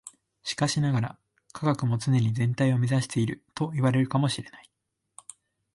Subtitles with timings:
[0.41, 1.19] しかしながら、
[1.53, 4.67] 科学も常に全体を目指しているといわれるかも知れない。